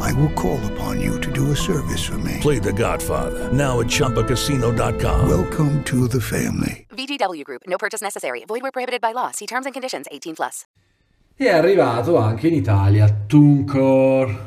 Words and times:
I 0.00 0.12
will 0.14 0.32
call 0.34 0.60
upon 0.72 1.00
you 1.00 1.20
to 1.20 1.32
do 1.32 1.50
a 1.50 1.56
service 1.56 2.04
for 2.04 2.18
me. 2.18 2.38
Play 2.40 2.58
The 2.60 2.72
Godfather 2.72 3.52
now 3.52 3.80
at 3.80 3.86
ChumbaCasino.com. 3.86 5.28
Welcome 5.28 5.82
to 5.84 6.08
the 6.08 6.20
family. 6.20 6.86
VGW 6.90 7.42
Group. 7.44 7.62
No 7.66 7.76
purchase 7.76 8.02
necessary. 8.02 8.44
Void 8.46 8.62
where 8.62 8.72
prohibited 8.72 9.00
by 9.00 9.12
law. 9.12 9.30
See 9.32 9.46
terms 9.46 9.66
and 9.66 9.72
conditions. 9.72 10.06
18 10.10 10.34
plus. 10.34 10.66
È 11.36 11.48
arrivato 11.48 12.16
anche 12.16 12.46
in 12.46 12.54
Italia 12.54 13.08
TuneCore, 13.26 14.38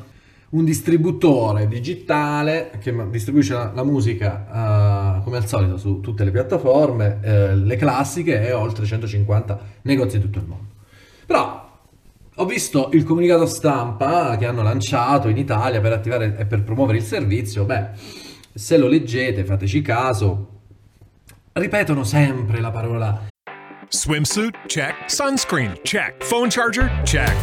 un 0.51 0.63
distributore 0.63 1.67
digitale 1.67 2.71
che 2.79 2.95
distribuisce 3.09 3.53
la, 3.53 3.71
la 3.73 3.83
musica 3.83 5.17
uh, 5.19 5.23
come 5.23 5.35
al 5.35 5.45
solito 5.45 5.77
su 5.77 5.99
tutte 5.99 6.23
le 6.23 6.31
piattaforme, 6.31 7.19
uh, 7.21 7.55
le 7.57 7.75
classiche 7.75 8.47
e 8.47 8.53
oltre 8.53 8.85
150 8.85 9.59
negozi 9.81 10.17
di 10.17 10.23
tutto 10.23 10.39
il 10.39 10.45
mondo. 10.45 10.67
Però 11.25 11.66
ho 12.39 12.45
visto 12.45 12.89
il 12.93 13.03
comunicato 13.03 13.45
stampa 13.45 14.37
che 14.37 14.45
hanno 14.45 14.63
lanciato 14.63 15.27
in 15.27 15.37
Italia 15.37 15.81
per 15.81 15.93
attivare 15.93 16.37
e 16.37 16.45
per 16.45 16.63
promuovere 16.63 16.99
il 16.99 17.03
servizio. 17.03 17.65
Beh, 17.65 17.89
se 18.53 18.77
lo 18.77 18.87
leggete, 18.87 19.43
fateci 19.43 19.81
caso. 19.81 20.55
Ripetono 21.53 22.03
sempre 22.03 22.59
la 22.59 22.69
parola 22.69 23.27
Swimsuit? 23.89 24.53
Check. 24.67 25.09
Sunscreen? 25.09 25.77
Check. 25.83 26.23
Phone 26.23 26.49
charger? 26.49 26.89
Check. 27.05 27.35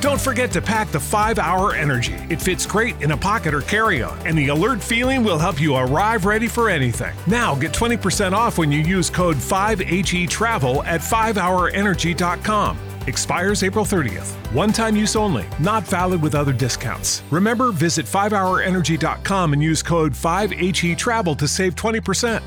Don't 0.00 0.20
forget 0.20 0.50
to 0.52 0.60
pack 0.60 0.88
the 0.88 0.98
5 0.98 1.38
Hour 1.38 1.74
Energy. 1.74 2.14
It 2.28 2.40
fits 2.40 2.66
great 2.66 3.00
in 3.02 3.12
a 3.12 3.16
pocket 3.16 3.54
or 3.54 3.60
carry 3.60 4.02
on, 4.02 4.18
and 4.26 4.36
the 4.36 4.48
alert 4.48 4.82
feeling 4.82 5.22
will 5.22 5.38
help 5.38 5.60
you 5.60 5.76
arrive 5.76 6.24
ready 6.24 6.48
for 6.48 6.68
anything. 6.68 7.14
Now 7.26 7.54
get 7.54 7.72
20% 7.72 8.32
off 8.32 8.58
when 8.58 8.72
you 8.72 8.80
use 8.80 9.10
code 9.10 9.36
5HE 9.36 10.28
Travel 10.28 10.82
at 10.84 11.00
5hourenergy.com. 11.00 12.91
Expires 13.06 13.62
April 13.62 13.84
30th. 13.84 14.30
One 14.52 14.72
time 14.72 14.96
use 14.96 15.14
only, 15.14 15.44
not 15.58 15.84
valid 15.84 16.22
with 16.22 16.34
other 16.34 16.52
discounts. 16.52 17.22
Remember, 17.30 17.70
visit 17.70 18.06
5hourenergy.com 18.06 19.52
and 19.52 19.62
use 19.62 19.82
code 19.82 20.12
5HE 20.12 20.96
Travel 20.96 21.34
to 21.36 21.46
save 21.46 21.76
20%. 21.76 22.42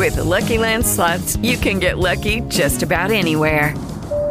With 0.00 0.16
the 0.16 0.24
Lucky 0.24 0.56
Land 0.56 0.86
slots, 0.86 1.36
you 1.36 1.58
can 1.58 1.78
get 1.78 1.98
lucky 1.98 2.40
just 2.48 2.82
about 2.82 3.10
anywhere. 3.10 3.74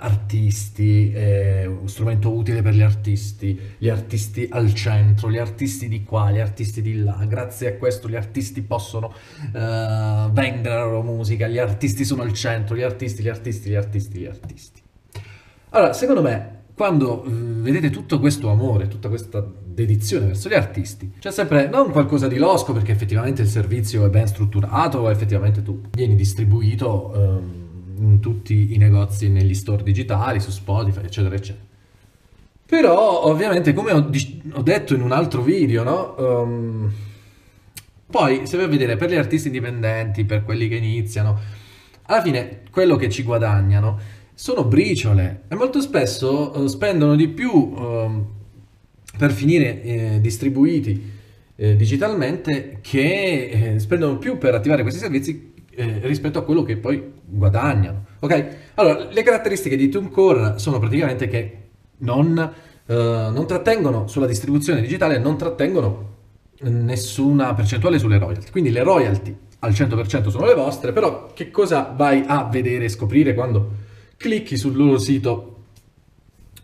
artisti, 0.00 1.12
eh, 1.12 1.66
un 1.66 1.88
strumento 1.88 2.32
utile 2.32 2.62
per 2.62 2.74
gli 2.74 2.82
artisti, 2.82 3.58
gli 3.78 3.88
artisti 3.88 4.48
al 4.50 4.72
centro, 4.74 5.30
gli 5.30 5.38
artisti 5.38 5.88
di 5.88 6.02
qua, 6.04 6.30
gli 6.30 6.38
artisti 6.38 6.82
di 6.82 7.02
là. 7.02 7.24
Grazie 7.28 7.68
a 7.68 7.76
questo 7.76 8.08
gli 8.08 8.16
artisti 8.16 8.62
possono 8.62 9.12
eh, 9.42 10.28
vendere 10.32 10.74
la 10.74 10.84
loro 10.84 11.02
musica, 11.02 11.46
gli 11.46 11.58
artisti 11.58 12.04
sono 12.04 12.22
al 12.22 12.32
centro, 12.32 12.76
gli 12.76 12.82
artisti, 12.82 13.22
gli 13.22 13.28
artisti, 13.28 13.70
gli 13.70 13.74
artisti, 13.74 14.18
gli 14.18 14.26
artisti. 14.26 14.82
Allora, 15.70 15.92
secondo 15.92 16.22
me, 16.22 16.58
quando 16.74 17.24
eh, 17.24 17.30
vedete 17.30 17.90
tutto 17.90 18.18
questo 18.18 18.48
amore, 18.48 18.88
tutta 18.88 19.08
questa 19.08 19.46
dedizione 19.62 20.26
verso 20.26 20.48
gli 20.48 20.54
artisti, 20.54 21.12
c'è 21.18 21.30
sempre 21.30 21.68
non 21.68 21.90
qualcosa 21.90 22.26
di 22.26 22.38
losco 22.38 22.72
perché 22.72 22.92
effettivamente 22.92 23.42
il 23.42 23.48
servizio 23.48 24.04
è 24.04 24.08
ben 24.08 24.26
strutturato, 24.26 25.08
effettivamente 25.10 25.62
tu 25.62 25.82
vieni 25.92 26.14
distribuito 26.14 27.12
ehm, 27.14 27.59
in 28.00 28.20
tutti 28.20 28.74
i 28.74 28.76
negozi, 28.76 29.28
negli 29.28 29.54
store 29.54 29.82
digitali, 29.82 30.40
su 30.40 30.50
Spotify, 30.50 31.04
eccetera, 31.04 31.34
eccetera. 31.34 31.64
Però, 32.66 33.24
ovviamente, 33.24 33.72
come 33.72 33.92
ho, 33.92 34.10
ho 34.52 34.62
detto 34.62 34.94
in 34.94 35.02
un 35.02 35.12
altro 35.12 35.42
video, 35.42 35.82
no? 35.82 36.16
Ehm, 36.16 36.92
poi, 38.06 38.46
se 38.46 38.60
a 38.60 38.66
vedere 38.66 38.96
per 38.96 39.10
gli 39.10 39.16
artisti 39.16 39.48
indipendenti, 39.48 40.24
per 40.24 40.44
quelli 40.44 40.68
che 40.68 40.76
iniziano, 40.76 41.38
alla 42.02 42.22
fine 42.22 42.62
quello 42.70 42.96
che 42.96 43.08
ci 43.08 43.22
guadagnano 43.22 43.98
sono 44.34 44.64
briciole 44.64 45.42
e 45.48 45.54
molto 45.54 45.80
spesso 45.80 46.64
eh, 46.64 46.68
spendono 46.68 47.14
di 47.14 47.28
più 47.28 47.74
ehm, 47.76 48.26
per 49.16 49.32
finire 49.32 49.82
eh, 49.82 50.18
distribuiti 50.20 51.18
eh, 51.54 51.76
digitalmente 51.76 52.78
che 52.80 53.74
eh, 53.74 53.78
spendono 53.78 54.16
più 54.16 54.38
per 54.38 54.54
attivare 54.54 54.82
questi 54.82 54.98
servizi 54.98 55.49
eh, 55.70 56.00
rispetto 56.02 56.38
a 56.38 56.42
quello 56.42 56.62
che 56.62 56.76
poi 56.76 57.02
guadagnano. 57.24 58.04
Ok? 58.20 58.56
Allora, 58.74 59.08
le 59.10 59.22
caratteristiche 59.22 59.76
di 59.76 59.88
TuneCore 59.88 60.58
sono 60.58 60.78
praticamente 60.78 61.28
che 61.28 61.56
non, 61.98 62.38
eh, 62.86 62.94
non 62.94 63.46
trattengono 63.46 64.06
sulla 64.06 64.26
distribuzione 64.26 64.80
digitale, 64.80 65.18
non 65.18 65.36
trattengono 65.36 66.08
nessuna 66.62 67.54
percentuale 67.54 67.98
sulle 67.98 68.18
royalty. 68.18 68.50
Quindi 68.50 68.70
le 68.70 68.82
royalty 68.82 69.36
al 69.60 69.72
100% 69.72 70.28
sono 70.28 70.46
le 70.46 70.54
vostre, 70.54 70.92
però 70.92 71.32
che 71.32 71.50
cosa 71.50 71.92
vai 71.94 72.24
a 72.26 72.44
vedere 72.44 72.86
e 72.86 72.88
scoprire 72.88 73.34
quando 73.34 73.88
clicchi 74.16 74.56
sul 74.56 74.76
loro 74.76 74.98
sito 74.98 75.56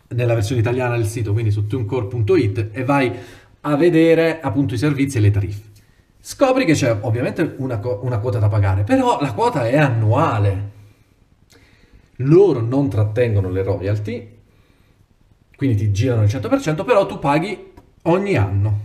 nella 0.09 0.35
versione 0.35 0.61
italiana 0.61 0.97
del 0.97 1.07
sito, 1.07 1.33
quindi 1.33 1.51
su 1.51 1.67
tunecore.it 1.67 2.69
e 2.73 2.85
vai 2.85 3.13
a 3.63 3.77
vedere 3.77 4.41
appunto 4.41 4.75
i 4.75 4.79
servizi 4.79 5.19
e 5.19 5.21
le 5.21 5.31
tariffe. 5.31 5.76
Scopri 6.29 6.65
che 6.65 6.73
c'è 6.73 6.91
ovviamente 7.03 7.55
una, 7.59 7.81
una 8.01 8.19
quota 8.19 8.41
da 8.41 8.49
pagare, 8.49 8.83
però 8.83 9.21
la 9.21 9.33
quota 9.33 9.69
è 9.69 9.77
annuale. 9.77 10.71
Loro 12.17 12.59
non 12.59 12.89
trattengono 12.89 13.49
le 13.49 13.63
royalty, 13.63 14.37
quindi 15.55 15.77
ti 15.77 15.93
girano 15.93 16.25
il 16.25 16.29
100%, 16.29 16.85
però 16.85 17.07
tu 17.07 17.21
paghi 17.21 17.73
ogni 18.03 18.35
anno. 18.35 18.81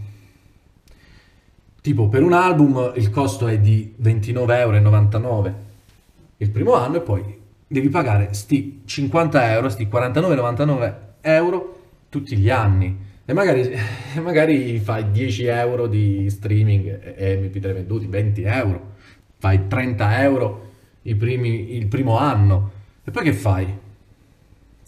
Tipo 1.82 2.10
per 2.10 2.22
un 2.22 2.34
album 2.34 2.94
il 2.98 3.10
costo 3.10 3.48
è 3.48 3.58
di 3.58 3.96
29,99 4.00 4.54
euro 4.54 5.56
il 6.38 6.50
primo 6.52 6.76
anno 6.76 6.98
e 6.98 7.02
poi 7.02 7.40
devi 7.66 7.90
pagare 7.90 8.36
sti 8.36 8.84
50 8.86 9.52
euro, 9.52 9.70
sti 9.70 9.88
49,99 9.92 10.96
euro 11.22 11.80
tutti 12.08 12.38
gli 12.38 12.52
anni. 12.52 13.10
E 13.32 13.34
magari, 13.34 13.74
magari 14.22 14.80
fai 14.80 15.10
10 15.10 15.46
euro 15.46 15.88
di 15.88 16.30
streaming 16.30 17.16
e 17.16 17.40
MP3 17.40 17.74
venduti, 17.74 18.06
20 18.06 18.42
euro, 18.42 18.96
fai 19.38 19.70
30 19.70 20.22
euro 20.22 20.72
i 21.04 21.16
primi- 21.16 21.78
il 21.78 21.88
primo 21.88 22.18
anno. 22.18 22.72
E 23.06 23.10
poi 23.10 23.24
che 23.24 23.32
fai? 23.32 23.74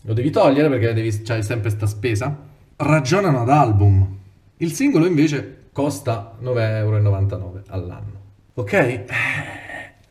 Lo 0.01 0.13
devi 0.13 0.29
togliere 0.29 0.67
perché 0.67 0.91
devi, 0.91 1.21
c'hai 1.21 1.41
sempre 1.41 1.69
sta 1.69 1.85
spesa? 1.85 2.37
Ragionano 2.75 3.43
ad 3.43 3.49
album. 3.49 4.17
Il 4.57 4.73
singolo 4.73 5.05
invece 5.05 5.67
costa 5.71 6.37
9,99 6.41 6.59
euro 6.59 7.63
all'anno. 7.67 8.21
Ok? 8.55 9.03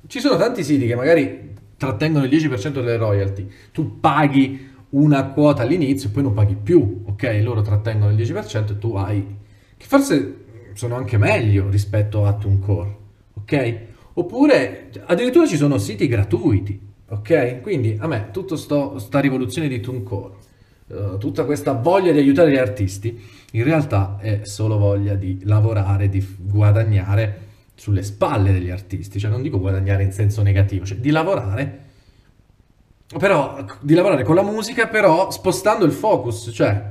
Ci 0.06 0.20
sono 0.20 0.38
tanti 0.38 0.64
siti 0.64 0.86
che 0.86 0.94
magari 0.94 1.50
trattengono 1.76 2.24
il 2.24 2.30
10% 2.30 2.68
delle 2.68 2.96
royalty. 2.96 3.46
Tu 3.72 4.00
paghi 4.00 4.70
una 4.92 5.26
quota 5.26 5.62
all'inizio 5.62 6.08
e 6.08 6.12
poi 6.12 6.22
non 6.22 6.34
paghi 6.34 6.54
più. 6.54 7.02
Ok? 7.06 7.40
Loro 7.42 7.62
trattengono 7.62 8.10
il 8.12 8.16
10% 8.16 8.70
e 8.70 8.78
tu 8.78 8.94
hai... 8.94 9.36
Che 9.76 9.86
forse 9.86 10.36
sono 10.74 10.96
anche 10.96 11.18
meglio 11.18 11.68
rispetto 11.68 12.24
a 12.24 12.34
TuneCore. 12.34 12.96
Ok? 13.34 13.76
Oppure 14.14 14.90
addirittura 15.06 15.46
ci 15.46 15.56
sono 15.56 15.78
siti 15.78 16.06
gratuiti. 16.06 16.90
Ok? 17.08 17.60
Quindi 17.60 17.96
a 17.98 18.06
me 18.06 18.28
tutta 18.32 18.56
questa 18.56 19.20
rivoluzione 19.20 19.68
di 19.68 19.80
TuneCore, 19.80 20.34
uh, 20.86 21.18
tutta 21.18 21.44
questa 21.44 21.72
voglia 21.72 22.12
di 22.12 22.18
aiutare 22.18 22.50
gli 22.50 22.56
artisti, 22.56 23.20
in 23.52 23.64
realtà 23.64 24.16
è 24.18 24.40
solo 24.44 24.78
voglia 24.78 25.14
di 25.14 25.40
lavorare, 25.44 26.08
di 26.08 26.26
guadagnare 26.38 27.50
sulle 27.74 28.02
spalle 28.02 28.52
degli 28.52 28.70
artisti, 28.70 29.18
cioè 29.18 29.30
non 29.30 29.42
dico 29.42 29.58
guadagnare 29.58 30.04
in 30.04 30.12
senso 30.12 30.40
negativo, 30.42 30.86
cioè 30.86 30.98
di 30.98 31.10
lavorare, 31.10 31.80
però 33.18 33.64
di 33.80 33.94
lavorare 33.94 34.24
con 34.24 34.34
la 34.34 34.42
musica, 34.42 34.86
però 34.88 35.30
spostando 35.30 35.84
il 35.84 35.92
focus, 35.92 36.50
cioè 36.52 36.90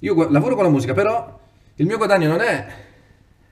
io 0.00 0.30
lavoro 0.30 0.54
con 0.54 0.64
la 0.64 0.70
musica, 0.70 0.92
però 0.92 1.38
il 1.76 1.86
mio 1.86 1.96
guadagno 1.96 2.28
non 2.28 2.40
è 2.40 2.66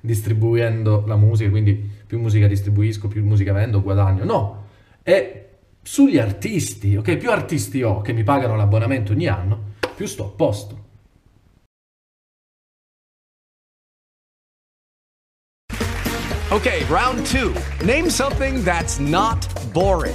distribuendo 0.01 1.05
la 1.07 1.17
musica, 1.17 1.51
quindi 1.51 1.75
più 2.07 2.19
musica 2.19 2.47
distribuisco, 2.47 3.09
più 3.09 3.25
musica 3.25 3.53
vendo, 3.53 3.81
guadagno, 3.81 4.25
no, 4.25 4.65
è 5.03 5.49
sugli 5.83 6.19
artisti, 6.19 6.97
ok? 6.97 7.17
Più 7.17 7.31
artisti 7.31 7.83
ho 7.83 8.01
che 8.01 8.13
mi 8.13 8.23
pagano 8.23 8.57
l'abbonamento 8.57 9.13
ogni 9.13 9.27
anno, 9.27 9.71
più 9.95 10.07
sto 10.07 10.25
a 10.25 10.29
posto. 10.29 10.81
Okay, 16.51 16.85
round 16.91 17.25
two. 17.25 17.55
Name 17.83 18.11
something 18.11 18.63
that's 18.63 18.99
not 18.99 19.47
boring. 19.73 20.15